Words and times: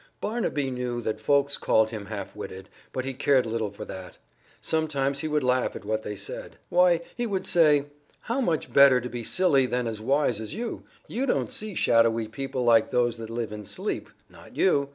Barnaby 0.19 0.71
knew 0.71 0.99
that 1.01 1.21
folks 1.21 1.57
called 1.57 1.91
him 1.91 2.07
half 2.07 2.35
witted, 2.35 2.69
but 2.91 3.05
he 3.05 3.13
cared 3.13 3.45
little 3.45 3.69
for 3.69 3.85
that. 3.85 4.17
Sometimes 4.59 5.19
he 5.19 5.27
would 5.27 5.43
laugh 5.43 5.75
at 5.75 5.85
what 5.85 6.01
they 6.01 6.15
said. 6.15 6.55
"Why," 6.69 7.01
he 7.15 7.27
would 7.27 7.45
say, 7.45 7.85
"how 8.21 8.41
much 8.41 8.73
better 8.73 8.99
to 8.99 9.09
be 9.09 9.23
silly 9.23 9.67
than 9.67 9.85
as 9.85 10.01
wise 10.01 10.41
as 10.41 10.55
you! 10.55 10.81
You 11.07 11.27
don't 11.27 11.51
see 11.51 11.75
shadowy 11.75 12.27
people 12.27 12.63
like 12.63 12.89
those 12.89 13.17
that 13.17 13.29
live 13.29 13.51
in 13.51 13.63
sleep 13.63 14.09
not 14.27 14.57
you. 14.57 14.89